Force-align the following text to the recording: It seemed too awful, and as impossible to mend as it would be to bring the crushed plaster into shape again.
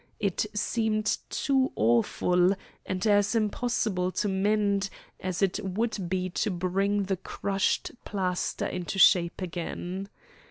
It 0.19 0.47
seemed 0.55 1.19
too 1.29 1.71
awful, 1.75 2.55
and 2.87 3.05
as 3.05 3.35
impossible 3.35 4.11
to 4.13 4.27
mend 4.27 4.89
as 5.19 5.43
it 5.43 5.59
would 5.63 6.09
be 6.09 6.27
to 6.31 6.49
bring 6.49 7.03
the 7.03 7.17
crushed 7.17 7.91
plaster 8.03 8.65
into 8.65 8.97
shape 8.97 9.43
again. 9.43 10.09